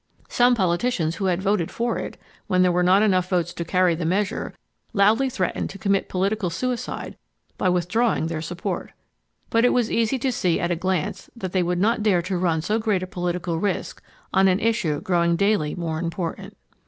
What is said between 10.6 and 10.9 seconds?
a